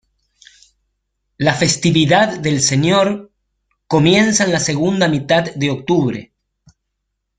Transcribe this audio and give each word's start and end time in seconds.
La 1.37 1.53
festividad 1.53 2.39
del 2.39 2.59
Señor, 2.61 3.31
comienza 3.85 4.45
en 4.45 4.51
la 4.51 4.59
segunda 4.59 5.07
mitad 5.07 5.53
de 5.53 5.69
octubre. 5.69 6.33